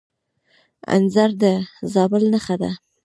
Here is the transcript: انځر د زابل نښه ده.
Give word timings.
انځر 0.95 1.29
د 1.41 1.43
زابل 1.93 2.23
نښه 2.33 2.55
ده. 2.61 2.71